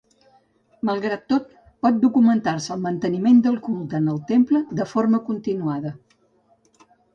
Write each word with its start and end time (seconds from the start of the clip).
Malgrat 0.89 1.27
tot, 1.33 1.51
pot 1.87 1.99
documentar-se 2.05 2.71
el 2.77 2.81
manteniment 2.87 3.45
del 3.49 3.61
culte 3.69 4.01
en 4.01 4.09
el 4.15 4.19
temple 4.33 4.65
de 4.83 4.89
forma 4.97 5.23
continuada. 5.31 5.95